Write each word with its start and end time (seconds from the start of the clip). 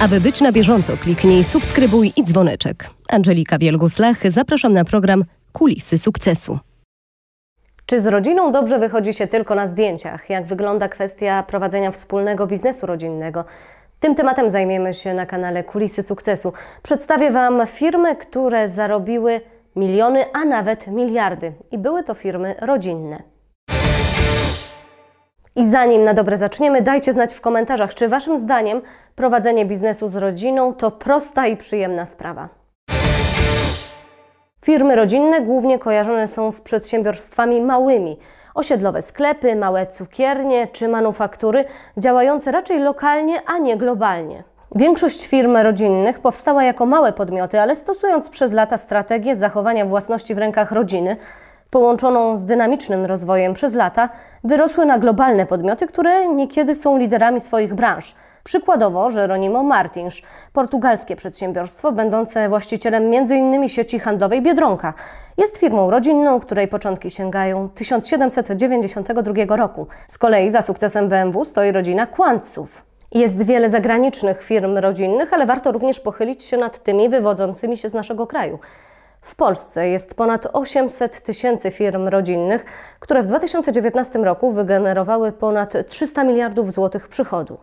Aby 0.00 0.20
być 0.20 0.40
na 0.40 0.52
bieżąco, 0.52 0.96
kliknij 0.96 1.44
subskrybuj 1.44 2.12
i 2.16 2.24
dzwoneczek. 2.24 2.90
Angelika 3.08 3.58
Wielgus-Lach, 3.58 4.30
zapraszam 4.30 4.72
na 4.72 4.84
program 4.84 5.24
Kulisy 5.52 5.98
Sukcesu. 5.98 6.58
Czy 7.86 8.00
z 8.00 8.06
rodziną 8.06 8.52
dobrze 8.52 8.78
wychodzi 8.78 9.14
się 9.14 9.26
tylko 9.26 9.54
na 9.54 9.66
zdjęciach? 9.66 10.30
Jak 10.30 10.46
wygląda 10.46 10.88
kwestia 10.88 11.42
prowadzenia 11.42 11.90
wspólnego 11.90 12.46
biznesu 12.46 12.86
rodzinnego? 12.86 13.44
Tym 14.00 14.14
tematem 14.14 14.50
zajmiemy 14.50 14.94
się 14.94 15.14
na 15.14 15.26
kanale 15.26 15.64
Kulisy 15.64 16.02
Sukcesu. 16.02 16.52
Przedstawię 16.82 17.30
Wam 17.30 17.66
firmy, 17.66 18.16
które 18.16 18.68
zarobiły 18.68 19.40
miliony, 19.76 20.24
a 20.32 20.44
nawet 20.44 20.86
miliardy. 20.86 21.52
I 21.70 21.78
były 21.78 22.02
to 22.02 22.14
firmy 22.14 22.54
rodzinne. 22.60 23.22
I 25.60 25.66
zanim 25.66 26.04
na 26.04 26.14
dobre 26.14 26.36
zaczniemy, 26.36 26.82
dajcie 26.82 27.12
znać 27.12 27.34
w 27.34 27.40
komentarzach, 27.40 27.94
czy 27.94 28.08
Waszym 28.08 28.38
zdaniem 28.38 28.82
prowadzenie 29.16 29.66
biznesu 29.66 30.08
z 30.08 30.16
rodziną 30.16 30.74
to 30.74 30.90
prosta 30.90 31.46
i 31.46 31.56
przyjemna 31.56 32.06
sprawa. 32.06 32.48
Firmy 34.64 34.96
rodzinne 34.96 35.40
głównie 35.40 35.78
kojarzone 35.78 36.28
są 36.28 36.50
z 36.50 36.60
przedsiębiorstwami 36.60 37.60
małymi. 37.62 38.18
Osiedlowe 38.54 39.02
sklepy, 39.02 39.56
małe 39.56 39.86
cukiernie 39.86 40.66
czy 40.66 40.88
manufaktury 40.88 41.64
działające 41.98 42.52
raczej 42.52 42.78
lokalnie, 42.78 43.42
a 43.46 43.58
nie 43.58 43.76
globalnie. 43.76 44.44
Większość 44.74 45.26
firm 45.26 45.56
rodzinnych 45.56 46.20
powstała 46.20 46.64
jako 46.64 46.86
małe 46.86 47.12
podmioty, 47.12 47.60
ale 47.60 47.76
stosując 47.76 48.28
przez 48.28 48.52
lata 48.52 48.76
strategię 48.76 49.36
zachowania 49.36 49.84
własności 49.84 50.34
w 50.34 50.38
rękach 50.38 50.72
rodziny, 50.72 51.16
połączoną 51.70 52.38
z 52.38 52.44
dynamicznym 52.44 53.06
rozwojem 53.06 53.54
przez 53.54 53.74
lata, 53.74 54.08
wyrosły 54.44 54.86
na 54.86 54.98
globalne 54.98 55.46
podmioty, 55.46 55.86
które 55.86 56.28
niekiedy 56.28 56.74
są 56.74 56.98
liderami 56.98 57.40
swoich 57.40 57.74
branż. 57.74 58.14
Przykładowo 58.44 59.10
Jeronimo 59.10 59.62
Martins, 59.62 60.14
portugalskie 60.52 61.16
przedsiębiorstwo 61.16 61.92
będące 61.92 62.48
właścicielem 62.48 63.14
m.in. 63.14 63.68
sieci 63.68 63.98
handlowej 63.98 64.42
Biedronka. 64.42 64.94
Jest 65.38 65.58
firmą 65.58 65.90
rodzinną, 65.90 66.40
której 66.40 66.68
początki 66.68 67.10
sięgają 67.10 67.68
1792 67.68 69.56
roku. 69.56 69.86
Z 70.08 70.18
kolei 70.18 70.50
za 70.50 70.62
sukcesem 70.62 71.08
BMW 71.08 71.44
stoi 71.44 71.72
rodzina 71.72 72.06
Kłantców. 72.06 72.84
Jest 73.12 73.42
wiele 73.42 73.70
zagranicznych 73.70 74.42
firm 74.42 74.78
rodzinnych, 74.78 75.32
ale 75.32 75.46
warto 75.46 75.72
również 75.72 76.00
pochylić 76.00 76.42
się 76.42 76.56
nad 76.56 76.82
tymi 76.82 77.08
wywodzącymi 77.08 77.76
się 77.76 77.88
z 77.88 77.94
naszego 77.94 78.26
kraju. 78.26 78.58
W 79.22 79.34
Polsce 79.34 79.88
jest 79.88 80.14
ponad 80.14 80.48
800 80.52 81.22
tysięcy 81.22 81.70
firm 81.70 82.08
rodzinnych, 82.08 82.64
które 83.00 83.22
w 83.22 83.26
2019 83.26 84.18
roku 84.18 84.52
wygenerowały 84.52 85.32
ponad 85.32 85.86
300 85.86 86.24
miliardów 86.24 86.72
złotych 86.72 87.08
przychodu. 87.08 87.58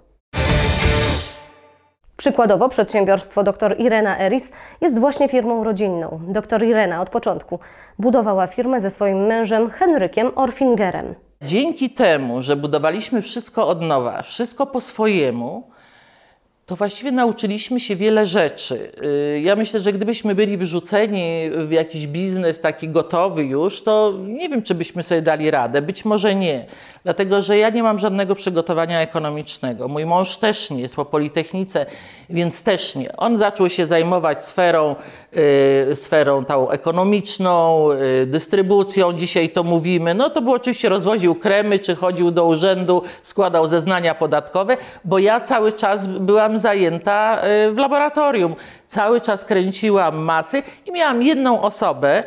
Przykładowo 2.17 2.69
przedsiębiorstwo 2.69 3.44
dr 3.44 3.75
Irena 3.80 4.19
Eris 4.19 4.52
jest 4.81 4.99
właśnie 4.99 5.30
firmą 5.30 5.64
rodzinną. 5.64 6.19
Dr 6.27 6.64
Irena 6.64 7.02
od 7.02 7.09
początku 7.09 7.59
budowała 7.99 8.47
firmę 8.47 8.81
ze 8.81 8.89
swoim 8.89 9.25
mężem 9.25 9.69
Henrykiem 9.69 10.31
Orfingerem. 10.36 11.16
Dzięki 11.42 11.89
temu, 11.89 12.42
że 12.42 12.55
budowaliśmy 12.55 13.21
wszystko 13.21 13.67
od 13.67 13.81
nowa, 13.81 14.21
wszystko 14.21 14.66
po 14.66 14.81
swojemu, 14.81 15.71
to 16.67 16.75
właściwie 16.75 17.11
nauczyliśmy 17.11 17.79
się 17.79 17.95
wiele 17.95 18.25
rzeczy. 18.25 18.91
Y, 19.35 19.39
ja 19.41 19.55
myślę, 19.55 19.79
że 19.79 19.93
gdybyśmy 19.93 20.35
byli 20.35 20.57
wyrzuceni 20.57 21.49
w 21.67 21.71
jakiś 21.71 22.07
biznes 22.07 22.59
taki 22.59 22.89
gotowy 22.89 23.43
już, 23.43 23.83
to 23.83 24.13
nie 24.25 24.49
wiem, 24.49 24.61
czy 24.61 24.75
byśmy 24.75 25.03
sobie 25.03 25.21
dali 25.21 25.51
radę. 25.51 25.81
Być 25.81 26.05
może 26.05 26.35
nie, 26.35 26.65
dlatego 27.03 27.41
że 27.41 27.57
ja 27.57 27.69
nie 27.69 27.83
mam 27.83 27.99
żadnego 27.99 28.35
przygotowania 28.35 29.02
ekonomicznego. 29.02 29.87
Mój 29.87 30.05
mąż 30.05 30.37
też 30.37 30.69
nie 30.69 30.81
jest 30.81 30.95
po 30.95 31.05
Politechnice, 31.05 31.86
więc 32.30 32.64
też 32.64 32.95
nie. 32.95 33.17
On 33.17 33.37
zaczął 33.37 33.69
się 33.69 33.87
zajmować 33.87 34.45
sferą, 34.45 34.95
yy, 35.89 35.95
sferą 35.95 36.45
tą 36.45 36.69
ekonomiczną, 36.69 37.89
yy, 37.92 38.25
dystrybucją, 38.25 39.13
dzisiaj 39.13 39.49
to 39.49 39.63
mówimy. 39.63 40.13
No 40.13 40.30
to 40.30 40.42
był 40.42 40.53
oczywiście 40.53 40.89
rozwoził 40.89 41.36
kremy, 41.36 41.80
czy 41.80 41.95
chodził 41.95 42.31
do 42.31 42.45
urzędu, 42.45 43.03
składał 43.21 43.67
zeznania 43.67 44.15
podatkowe, 44.15 44.77
bo 45.05 45.19
ja 45.19 45.42
cały 45.42 45.73
czas 45.73 46.08
byłam 46.08 46.56
zajęta 46.59 47.41
y, 47.67 47.71
w 47.71 47.77
laboratorium. 47.77 48.55
Cały 48.87 49.21
czas 49.21 49.45
kręciłam 49.45 50.17
masy 50.17 50.63
i 50.85 50.91
miałam 50.91 51.23
jedną 51.23 51.61
osobę, 51.61 52.23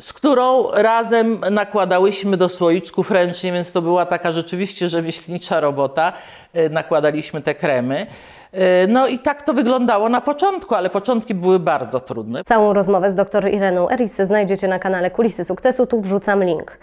z 0.00 0.12
którą 0.12 0.70
razem 0.70 1.40
nakładałyśmy 1.50 2.36
do 2.36 2.48
słoiczków 2.48 3.10
ręcznie, 3.10 3.52
więc 3.52 3.72
to 3.72 3.82
była 3.82 4.06
taka 4.06 4.32
rzeczywiście 4.32 4.88
rzemieślnicza 4.88 5.60
robota. 5.60 6.12
Y, 6.56 6.70
nakładaliśmy 6.70 7.42
te 7.42 7.54
kremy. 7.54 8.06
Y, 8.54 8.88
no 8.88 9.06
i 9.06 9.18
tak 9.18 9.42
to 9.42 9.54
wyglądało 9.54 10.08
na 10.08 10.20
początku, 10.20 10.74
ale 10.74 10.90
początki 10.90 11.34
były 11.34 11.58
bardzo 11.58 12.00
trudne. 12.00 12.44
Całą 12.44 12.72
rozmowę 12.72 13.10
z 13.10 13.14
dr 13.14 13.48
Ireną 13.48 13.90
Eris 13.90 14.16
znajdziecie 14.16 14.68
na 14.68 14.78
kanale 14.78 15.10
Kulisy 15.10 15.44
Sukcesu, 15.44 15.86
tu 15.86 16.00
wrzucam 16.00 16.44
link. 16.44 16.78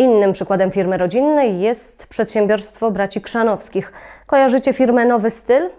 Innym 0.00 0.32
przykładem 0.32 0.70
firmy 0.70 0.96
rodzinnej 0.98 1.60
jest 1.60 2.06
przedsiębiorstwo 2.06 2.90
braci 2.90 3.20
Krzanowskich. 3.20 3.92
Kojarzycie 4.26 4.72
firmę 4.72 5.04
Nowy 5.04 5.30
Styl? 5.30 5.70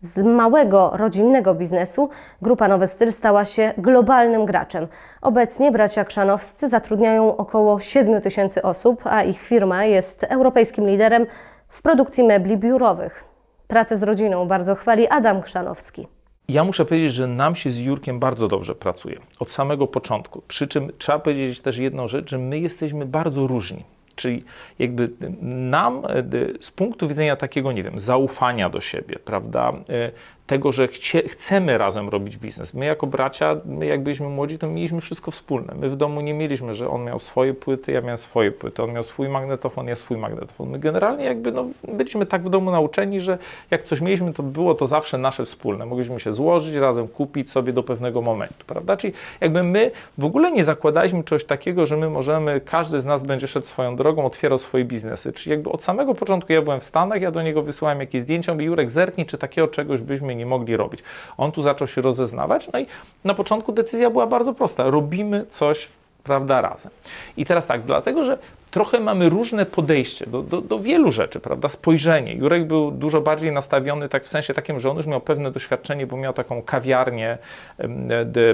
Z 0.00 0.18
małego 0.18 0.90
rodzinnego 0.94 1.54
biznesu 1.54 2.08
grupa 2.42 2.68
Nowy 2.68 2.86
Styl 2.86 3.12
stała 3.12 3.44
się 3.44 3.72
globalnym 3.78 4.46
graczem. 4.46 4.86
Obecnie 5.22 5.72
bracia 5.72 6.04
Krzanowscy 6.04 6.68
zatrudniają 6.68 7.36
około 7.36 7.80
7 7.80 8.20
tysięcy 8.22 8.62
osób, 8.62 9.00
a 9.04 9.22
ich 9.22 9.40
firma 9.40 9.84
jest 9.84 10.24
europejskim 10.24 10.86
liderem 10.86 11.26
w 11.68 11.82
produkcji 11.82 12.24
mebli 12.24 12.56
biurowych. 12.56 13.24
Pracę 13.68 13.96
z 13.96 14.02
rodziną 14.02 14.48
bardzo 14.48 14.74
chwali 14.74 15.08
Adam 15.08 15.42
Krzanowski. 15.42 16.15
Ja 16.48 16.64
muszę 16.64 16.84
powiedzieć, 16.84 17.14
że 17.14 17.26
nam 17.26 17.56
się 17.56 17.70
z 17.70 17.78
Jurkiem 17.78 18.18
bardzo 18.18 18.48
dobrze 18.48 18.74
pracuje 18.74 19.18
od 19.38 19.52
samego 19.52 19.86
początku. 19.86 20.42
Przy 20.48 20.66
czym 20.66 20.92
trzeba 20.98 21.18
powiedzieć 21.18 21.60
też 21.60 21.78
jedną 21.78 22.08
rzecz, 22.08 22.30
że 22.30 22.38
my 22.38 22.58
jesteśmy 22.58 23.06
bardzo 23.06 23.46
różni. 23.46 23.84
Czyli 24.16 24.44
jakby 24.78 25.10
nam 25.42 26.02
e, 26.04 26.24
z 26.60 26.70
punktu 26.70 27.08
widzenia 27.08 27.36
takiego, 27.36 27.72
nie 27.72 27.82
wiem, 27.82 27.98
zaufania 27.98 28.70
do 28.70 28.80
siebie, 28.80 29.18
prawda, 29.24 29.72
e, 29.88 30.10
tego, 30.46 30.72
że 30.72 30.88
chcie, 30.88 31.22
chcemy 31.28 31.78
razem 31.78 32.08
robić 32.08 32.36
biznes. 32.36 32.74
My 32.74 32.84
jako 32.84 33.06
bracia, 33.06 33.56
my 33.64 33.86
jak 33.86 34.02
byliśmy 34.02 34.28
młodzi, 34.28 34.58
to 34.58 34.68
mieliśmy 34.68 35.00
wszystko 35.00 35.30
wspólne. 35.30 35.74
My 35.80 35.88
w 35.88 35.96
domu 35.96 36.20
nie 36.20 36.34
mieliśmy, 36.34 36.74
że 36.74 36.88
on 36.90 37.04
miał 37.04 37.20
swoje 37.20 37.54
płyty, 37.54 37.92
ja 37.92 38.00
miałem 38.00 38.18
swoje 38.18 38.52
płyty, 38.52 38.82
on 38.82 38.92
miał 38.92 39.02
swój 39.02 39.28
magnetofon, 39.28 39.86
ja 39.86 39.96
swój 39.96 40.16
magnetofon. 40.16 40.68
My 40.68 40.78
generalnie 40.78 41.24
jakby 41.24 41.52
no, 41.52 41.66
byliśmy 41.88 42.26
tak 42.26 42.42
w 42.42 42.48
domu 42.48 42.70
nauczeni, 42.70 43.20
że 43.20 43.38
jak 43.70 43.82
coś 43.82 44.00
mieliśmy, 44.00 44.32
to 44.32 44.42
było 44.42 44.74
to 44.74 44.86
zawsze 44.86 45.18
nasze 45.18 45.44
wspólne. 45.44 45.86
Mogliśmy 45.86 46.20
się 46.20 46.32
złożyć, 46.32 46.74
razem 46.74 47.08
kupić 47.08 47.50
sobie 47.50 47.72
do 47.72 47.82
pewnego 47.82 48.22
momentu, 48.22 48.64
prawda? 48.66 48.96
Czyli 48.96 49.12
jakby 49.40 49.62
my 49.62 49.90
w 50.18 50.24
ogóle 50.24 50.52
nie 50.52 50.64
zakładaliśmy 50.64 51.24
czegoś 51.24 51.44
takiego, 51.44 51.86
że 51.86 51.96
my 51.96 52.10
możemy, 52.10 52.60
każdy 52.60 53.00
z 53.00 53.04
nas 53.04 53.22
będzie 53.22 53.48
szedł 53.48 53.66
swoją 53.66 53.96
drogą, 53.96 54.26
otwierał 54.26 54.58
swoje 54.58 54.84
biznesy. 54.84 55.32
Czyli 55.32 55.50
jakby 55.50 55.70
od 55.70 55.84
samego 55.84 56.14
początku 56.14 56.52
ja 56.52 56.62
byłem 56.62 56.80
w 56.80 56.84
Stanach, 56.84 57.22
ja 57.22 57.30
do 57.30 57.42
niego 57.42 57.62
wysyłałem 57.62 58.00
jakieś 58.00 58.22
zdjęcia, 58.22 58.52
mówię, 58.52 58.66
Jurek, 58.66 58.90
zerknij, 58.90 59.26
czy 59.26 59.38
takiego 59.38 59.68
czegoś 59.68 60.00
byśmy 60.00 60.35
nie 60.36 60.46
mogli 60.46 60.76
robić. 60.76 61.02
On 61.36 61.52
tu 61.52 61.62
zaczął 61.62 61.86
się 61.86 62.00
rozeznawać, 62.00 62.68
no 62.72 62.78
i 62.78 62.86
na 63.24 63.34
początku 63.34 63.72
decyzja 63.72 64.10
była 64.10 64.26
bardzo 64.26 64.54
prosta. 64.54 64.90
Robimy 64.90 65.46
coś 65.46 65.88
prawda, 66.26 66.60
razem. 66.60 66.92
I 67.36 67.46
teraz 67.46 67.66
tak, 67.66 67.82
dlatego, 67.82 68.24
że 68.24 68.38
trochę 68.70 69.00
mamy 69.00 69.28
różne 69.28 69.66
podejście 69.66 70.26
do, 70.26 70.42
do, 70.42 70.60
do, 70.60 70.78
wielu 70.78 71.12
rzeczy, 71.12 71.40
prawda, 71.40 71.68
spojrzenie. 71.68 72.34
Jurek 72.34 72.66
był 72.66 72.90
dużo 72.90 73.20
bardziej 73.20 73.52
nastawiony 73.52 74.08
tak 74.08 74.24
w 74.24 74.28
sensie 74.28 74.54
takim, 74.54 74.80
że 74.80 74.90
on 74.90 74.96
już 74.96 75.06
miał 75.06 75.20
pewne 75.20 75.50
doświadczenie, 75.50 76.06
bo 76.06 76.16
miał 76.16 76.32
taką 76.32 76.62
kawiarnię, 76.62 77.38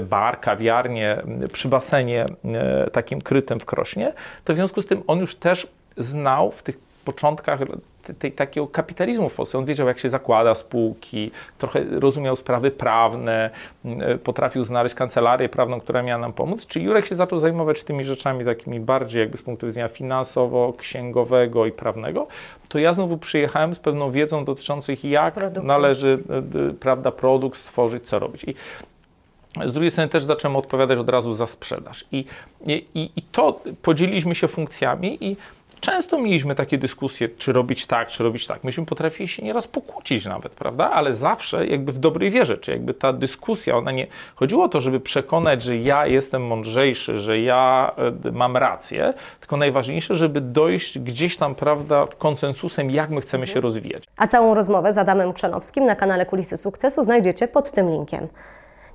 bar, 0.00 0.40
kawiarnię 0.40 1.22
przy 1.52 1.68
basenie 1.68 2.26
takim 2.92 3.20
krytym 3.20 3.60
w 3.60 3.64
Krośnie, 3.64 4.12
to 4.44 4.52
w 4.52 4.56
związku 4.56 4.82
z 4.82 4.86
tym 4.86 5.02
on 5.06 5.18
już 5.18 5.36
też 5.36 5.66
znał 5.96 6.50
w 6.50 6.62
tych 6.62 6.78
początkach 7.04 7.60
tej, 8.18 8.32
takiego 8.32 8.66
kapitalizmu 8.66 9.28
w 9.28 9.34
Polsce. 9.34 9.58
On 9.58 9.64
wiedział, 9.64 9.88
jak 9.88 9.98
się 9.98 10.08
zakłada 10.10 10.54
spółki, 10.54 11.30
trochę 11.58 11.84
rozumiał 11.84 12.36
sprawy 12.36 12.70
prawne, 12.70 13.50
mm, 13.84 14.18
potrafił 14.18 14.64
znaleźć 14.64 14.94
kancelarię 14.94 15.48
prawną, 15.48 15.80
która 15.80 16.02
miała 16.02 16.20
nam 16.20 16.32
pomóc. 16.32 16.66
Czy 16.66 16.80
Jurek 16.80 17.06
się 17.06 17.14
zaczął 17.14 17.38
zajmować 17.38 17.84
tymi 17.84 18.04
rzeczami 18.04 18.44
takimi 18.44 18.80
bardziej 18.80 19.20
jakby 19.20 19.36
z 19.36 19.42
punktu 19.42 19.66
widzenia 19.66 19.88
finansowo, 19.88 20.74
księgowego 20.78 21.66
i 21.66 21.72
prawnego, 21.72 22.26
to 22.68 22.78
ja 22.78 22.92
znowu 22.92 23.18
przyjechałem 23.18 23.74
z 23.74 23.78
pewną 23.78 24.10
wiedzą 24.10 24.44
dotyczącą 24.44 24.92
jak 25.02 25.34
należy 25.62 26.18
e, 26.70 26.72
prawda, 26.72 27.10
produkt 27.10 27.58
stworzyć, 27.58 28.04
co 28.04 28.18
robić. 28.18 28.44
I 28.44 28.54
z 29.66 29.72
drugiej 29.72 29.90
strony 29.90 30.08
też 30.08 30.22
zacząłem 30.22 30.56
odpowiadać 30.56 30.98
od 30.98 31.08
razu 31.08 31.34
za 31.34 31.46
sprzedaż. 31.46 32.04
I, 32.12 32.24
i, 32.66 32.86
i 33.16 33.22
to 33.32 33.60
podzieliliśmy 33.82 34.34
się 34.34 34.48
funkcjami 34.48 35.24
i 35.24 35.36
często 35.82 36.18
mieliśmy 36.18 36.54
takie 36.54 36.78
dyskusje, 36.78 37.28
czy 37.28 37.52
robić 37.52 37.86
tak, 37.86 38.08
czy 38.08 38.22
robić 38.22 38.46
tak. 38.46 38.64
Myśmy 38.64 38.86
potrafili 38.86 39.28
się 39.28 39.42
nieraz 39.42 39.66
pokłócić 39.68 40.26
nawet, 40.26 40.54
prawda? 40.54 40.90
Ale 40.90 41.14
zawsze 41.14 41.66
jakby 41.66 41.92
w 41.92 41.98
dobrej 41.98 42.30
wierze, 42.30 42.58
czy 42.58 42.70
jakby 42.70 42.94
ta 42.94 43.12
dyskusja, 43.12 43.76
ona 43.76 43.90
nie 43.90 44.06
chodziło 44.34 44.64
o 44.64 44.68
to, 44.68 44.80
żeby 44.80 45.00
przekonać, 45.00 45.62
że 45.62 45.76
ja 45.76 46.06
jestem 46.06 46.46
mądrzejszy, 46.46 47.18
że 47.18 47.40
ja 47.40 47.92
e, 48.24 48.32
mam 48.32 48.56
rację, 48.56 49.14
tylko 49.40 49.56
najważniejsze, 49.56 50.14
żeby 50.14 50.40
dojść 50.40 50.98
gdzieś 50.98 51.36
tam, 51.36 51.54
prawda, 51.54 52.06
konsensusem, 52.18 52.90
jak 52.90 53.10
my 53.10 53.20
chcemy 53.20 53.46
się 53.46 53.60
rozwijać. 53.60 54.04
A 54.16 54.26
całą 54.26 54.54
rozmowę 54.54 54.92
z 54.92 54.98
Adamem 54.98 55.32
Krzanowskim 55.32 55.86
na 55.86 55.96
kanale 55.96 56.26
Kulisy 56.26 56.56
Sukcesu 56.56 57.02
znajdziecie 57.02 57.48
pod 57.48 57.72
tym 57.72 57.90
linkiem. 57.90 58.28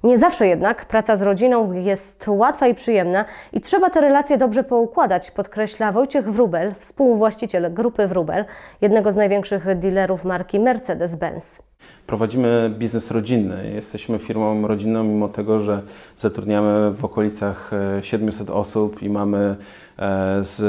Nie 0.07 0.17
zawsze 0.17 0.47
jednak 0.47 0.85
praca 0.85 1.15
z 1.15 1.21
rodziną 1.21 1.71
jest 1.71 2.25
łatwa 2.27 2.67
i 2.67 2.75
przyjemna 2.75 3.25
i 3.53 3.61
trzeba 3.61 3.89
te 3.89 4.01
relacje 4.01 4.37
dobrze 4.37 4.63
poukładać, 4.63 5.31
podkreśla 5.31 5.91
Wojciech 5.91 6.31
Wrubel, 6.31 6.73
współwłaściciel 6.79 7.73
grupy 7.73 8.07
Wrubel, 8.07 8.45
jednego 8.81 9.11
z 9.11 9.15
największych 9.15 9.79
dealerów 9.79 10.25
marki 10.25 10.59
Mercedes-Benz. 10.59 11.59
Prowadzimy 12.07 12.71
biznes 12.79 13.11
rodzinny. 13.11 13.71
Jesteśmy 13.75 14.19
firmą 14.19 14.67
rodzinną, 14.67 15.03
mimo 15.03 15.27
tego, 15.27 15.59
że 15.59 15.81
zatrudniamy 16.17 16.91
w 16.91 17.05
okolicach 17.05 17.71
e, 17.97 18.03
700 18.03 18.49
osób 18.49 19.03
i 19.03 19.09
mamy 19.09 19.55
e, 19.99 20.43
z 20.43 20.61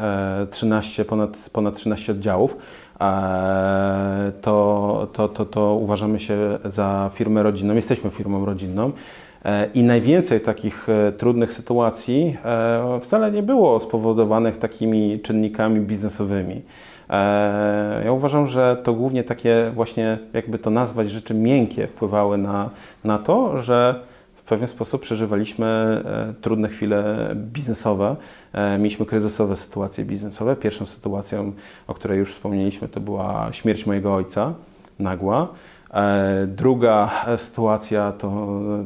e, 0.00 0.46
13, 0.50 1.04
ponad, 1.04 1.50
ponad 1.52 1.74
13 1.74 2.12
oddziałów. 2.12 2.56
E, 3.00 4.32
To, 4.40 5.08
to, 5.12 5.28
to, 5.28 5.44
to 5.44 5.74
uważamy 5.74 6.20
się 6.20 6.58
za 6.64 7.10
firmę 7.12 7.42
rodzinną. 7.42 7.74
Jesteśmy 7.74 8.10
firmą 8.10 8.44
rodzinną. 8.44 8.92
E, 9.44 9.68
I 9.74 9.82
najwięcej 9.82 10.40
takich 10.40 10.88
e, 10.88 11.12
trudnych 11.12 11.52
sytuacji 11.52 12.36
wcale 13.00 13.32
nie 13.32 13.42
było 13.42 13.80
spowodowanych 13.80 14.56
takimi 14.56 15.20
czynnikami 15.20 15.80
biznesowymi. 15.80 16.62
Ja 18.04 18.12
uważam, 18.12 18.46
że 18.46 18.76
to 18.84 18.92
głównie 18.92 19.24
takie 19.24 19.70
właśnie, 19.74 20.18
jakby 20.32 20.58
to 20.58 20.70
nazwać, 20.70 21.10
rzeczy 21.10 21.34
miękkie 21.34 21.86
wpływały 21.86 22.38
na, 22.38 22.70
na 23.04 23.18
to, 23.18 23.60
że 23.62 24.00
w 24.44 24.46
pewien 24.46 24.68
sposób 24.68 25.02
przeżywaliśmy 25.02 25.66
e, 25.66 26.34
trudne 26.40 26.68
chwile 26.68 27.30
biznesowe. 27.34 28.16
E, 28.52 28.78
Mieliśmy 28.78 29.06
kryzysowe 29.06 29.56
sytuacje 29.56 30.04
biznesowe. 30.04 30.56
Pierwszą 30.56 30.86
sytuacją, 30.86 31.52
o 31.86 31.94
której 31.94 32.18
już 32.18 32.32
wspomnieliśmy, 32.32 32.88
to 32.88 33.00
była 33.00 33.48
śmierć 33.52 33.86
mojego 33.86 34.14
ojca, 34.14 34.54
nagła. 34.98 35.48
E, 35.94 36.46
Druga 36.46 37.10
sytuacja 37.36 38.12
to 38.12 38.30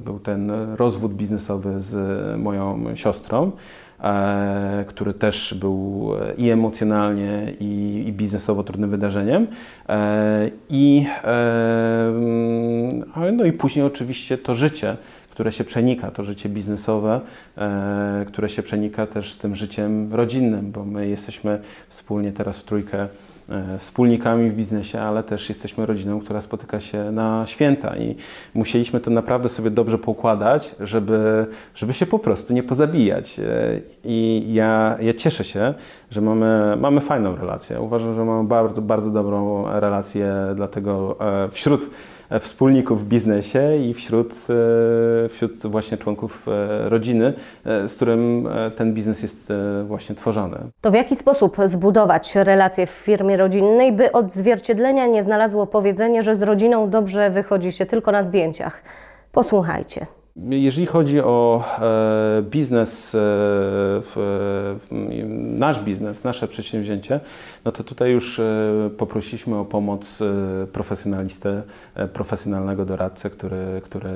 był 0.05 0.19
ten 0.19 0.53
rozwód 0.77 1.15
biznesowy 1.15 1.81
z 1.81 1.97
moją 2.41 2.97
siostrą, 2.97 3.53
który 4.87 5.15
też 5.15 5.55
był 5.61 6.11
i 6.37 6.51
emocjonalnie, 6.51 7.53
i, 7.61 8.05
i 8.07 8.13
biznesowo 8.13 8.65
trudnym 8.65 8.91
wydarzeniem. 8.91 9.47
I, 10.71 11.07
mm, 11.23 13.05
no 13.37 13.45
i 13.45 13.53
później 13.53 13.87
oczywiście 13.87 14.39
to 14.39 14.55
życie, 14.55 14.97
które 15.39 15.53
się 15.53 15.65
przenika, 15.65 16.11
to 16.11 16.25
życie 16.25 16.49
biznesowe, 16.49 17.21
e, 17.59 18.25
które 18.29 18.49
się 18.49 18.63
przenika 18.63 19.07
też 19.07 19.33
z 19.33 19.39
tym 19.39 19.57
życiem 19.57 20.15
rodzinnym, 20.15 20.73
bo 20.73 20.85
my 20.85 21.09
jesteśmy 21.09 21.61
wspólnie 21.89 22.33
teraz 22.33 22.59
w 22.59 22.65
trójkę 22.65 23.09
e, 23.49 23.79
wspólnikami 23.79 24.51
w 24.51 24.55
biznesie, 24.55 25.01
ale 25.01 25.23
też 25.23 25.49
jesteśmy 25.49 25.87
rodziną, 25.87 26.21
która 26.21 26.41
spotyka 26.41 26.81
się 26.81 27.13
na 27.13 27.45
święta 27.47 27.97
i 27.97 28.17
musieliśmy 28.55 29.01
to 29.01 29.11
naprawdę 29.11 29.49
sobie 29.49 29.71
dobrze 29.71 29.99
poukładać, 29.99 30.75
żeby, 30.81 31.47
żeby 31.75 31.95
się 31.95 32.07
po 32.07 32.19
prostu 32.19 32.53
nie 32.53 32.63
pozabijać. 32.63 33.39
E, 33.39 33.45
I 34.05 34.45
ja, 34.55 34.97
ja 35.01 35.15
cieszę 35.15 35.45
się, 35.45 35.75
że 36.11 36.21
mamy, 36.21 36.77
mamy 36.81 37.01
fajną 37.01 37.37
relację. 37.37 37.81
Uważam, 37.81 38.15
że 38.15 38.25
mamy 38.25 38.49
bardzo, 38.49 38.83
bardzo 38.83 39.11
dobrą 39.11 39.65
relację, 39.81 40.35
dlatego 40.55 41.19
wśród 41.51 41.91
wspólników 42.41 43.05
w 43.05 43.09
biznesie 43.09 43.77
i 43.77 43.95
wśród, 43.95 44.35
e, 45.25 45.29
wśród 45.29 45.57
właśnie 45.67 45.99
członków 45.99 46.49
e, 46.49 46.89
rodziny, 46.89 47.33
e, 47.65 47.89
z 47.89 47.95
którym 47.97 48.49
ten 48.77 48.95
biznes 48.95 49.23
jest 49.23 49.53
właśnie 49.85 50.15
tworzony. 50.15 50.59
To 50.81 50.91
w 50.91 50.95
jaki 50.95 51.17
sposób 51.17 51.57
zbudować 51.65 52.35
relacje 52.35 52.87
w 52.87 52.91
firmie 52.91 53.37
rodzinnej, 53.37 53.93
by 53.93 54.13
odzwierciedlenia 54.13 55.07
nie 55.07 55.23
znalazło 55.23 55.67
powiedzenie, 55.67 56.23
że 56.23 56.35
z 56.35 56.43
rodziną 56.43 56.91
dobrze 56.91 57.31
wychodzi 57.31 57.73
się 57.73 57.87
tylko 57.87 58.13
na 58.13 58.23
zdjęciach? 58.23 58.83
Posłuchajcie. 59.33 60.18
Jeżeli 60.47 60.87
chodzi 60.87 61.21
o 61.21 61.65
e, 61.81 62.43
biznes, 62.43 63.15
e, 63.15 63.21
e, 63.21 64.03
nasz 65.59 65.81
biznes, 65.81 66.25
nasze 66.25 66.49
przedsięwzięcie, 66.49 67.21
no 67.65 67.73
to 67.73 67.85
tutaj 67.85 68.13
już 68.13 68.41
poprosiliśmy 68.99 69.57
o 69.57 69.65
pomoc 69.65 70.19
profesjonalistę, 70.73 71.63
profesjonalnego 72.13 72.85
doradcę, 72.85 73.31
który, 73.31 73.81
który 73.85 74.11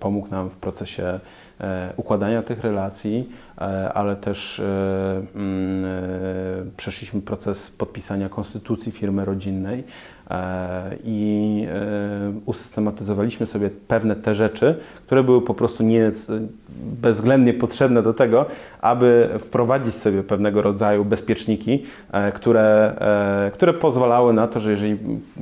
pomógł 0.00 0.30
nam 0.30 0.50
w 0.50 0.56
procesie 0.56 1.20
układania 1.96 2.42
tych 2.42 2.60
relacji, 2.60 3.28
ale 3.94 4.16
też 4.16 4.62
mm, 5.34 5.84
przeszliśmy 6.76 7.20
proces 7.20 7.70
podpisania 7.70 8.28
konstytucji 8.28 8.92
firmy 8.92 9.24
rodzinnej 9.24 9.84
i 11.04 11.66
e, 11.70 12.32
usystematyzowaliśmy 12.46 13.46
sobie 13.46 13.70
pewne 13.88 14.16
te 14.16 14.34
rzeczy, 14.34 14.78
które 15.06 15.24
były 15.24 15.42
po 15.42 15.54
prostu 15.54 15.82
nie, 15.82 16.10
bezwzględnie 16.78 17.54
potrzebne 17.54 18.02
do 18.02 18.14
tego, 18.14 18.46
aby 18.80 19.28
wprowadzić 19.38 19.94
sobie 19.94 20.22
pewnego 20.22 20.62
rodzaju 20.62 21.04
bezpieczniki, 21.04 21.84
e, 22.12 22.32
które, 22.32 22.94
e, 23.46 23.50
które 23.50 23.74
pozwalały 23.74 24.32
na 24.32 24.46
to, 24.46 24.60
że 24.60 24.70
jeżeli 24.70 24.98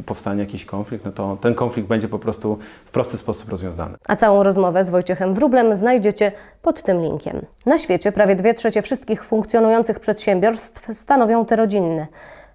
powstanie 0.07 0.41
jakiś 0.41 0.65
konflikt, 0.65 1.05
no 1.05 1.13
to 1.13 1.39
ten 1.41 1.55
konflikt 1.55 1.89
będzie 1.89 2.09
po 2.09 2.19
prostu 2.19 2.59
w 2.85 2.91
prosty 2.91 3.19
sposób 3.19 3.51
rozwiązany. 3.51 3.95
A 4.09 4.17
całą 4.17 4.43
rozmowę 4.43 4.85
z 4.85 4.91
Wojciechem 4.91 5.35
Wróblem 5.35 5.75
znajdziecie 5.75 6.33
pod 6.63 6.83
tym 6.83 7.01
linkiem. 7.01 7.47
Na 7.67 7.79
świecie 7.79 8.13
prawie 8.13 8.37
2 8.37 8.55
trzecie 8.55 8.83
wszystkich 8.83 9.25
funkcjonujących 9.25 10.01
przedsiębiorstw 10.01 10.97
stanowią 10.97 11.45
te 11.45 11.57
rodzinne. 11.57 12.07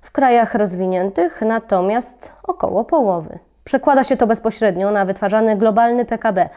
W 0.01 0.11
krajach 0.11 0.55
rozwiniętych 0.55 1.41
natomiast 1.41 2.31
około 2.43 2.83
połowy. 2.83 3.39
Przekłada 3.63 4.03
się 4.03 4.17
to 4.17 4.27
bezpośrednio 4.27 4.91
na 4.91 5.05
wytwarzany 5.05 5.57
globalny 5.57 6.05
PKB. 6.05 6.49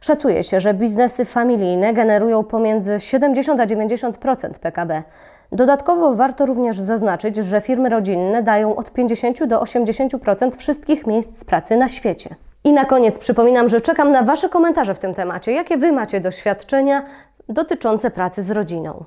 Szacuje 0.00 0.44
się, 0.44 0.60
że 0.60 0.74
biznesy 0.74 1.24
familijne 1.24 1.92
generują 1.92 2.44
pomiędzy 2.44 3.00
70 3.00 3.60
a 3.60 3.66
90% 3.66 4.50
PKB. 4.50 5.02
Dodatkowo 5.52 6.14
warto 6.14 6.46
również 6.46 6.80
zaznaczyć, 6.80 7.36
że 7.36 7.60
firmy 7.60 7.88
rodzinne 7.88 8.42
dają 8.42 8.76
od 8.76 8.92
50 8.92 9.44
do 9.44 9.60
80% 9.60 10.56
wszystkich 10.56 11.06
miejsc 11.06 11.44
pracy 11.44 11.76
na 11.76 11.88
świecie. 11.88 12.34
I 12.64 12.72
na 12.72 12.84
koniec 12.84 13.18
przypominam, 13.18 13.68
że 13.68 13.80
czekam 13.80 14.12
na 14.12 14.22
Wasze 14.22 14.48
komentarze 14.48 14.94
w 14.94 14.98
tym 14.98 15.14
temacie. 15.14 15.52
Jakie 15.52 15.76
Wy 15.76 15.92
macie 15.92 16.20
doświadczenia 16.20 17.02
dotyczące 17.48 18.10
pracy 18.10 18.42
z 18.42 18.50
rodziną? 18.50 19.04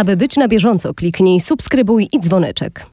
Aby 0.00 0.16
być 0.16 0.36
na 0.36 0.48
bieżąco, 0.48 0.94
kliknij 0.94 1.40
subskrybuj 1.40 2.08
i 2.12 2.20
dzwoneczek. 2.20 2.86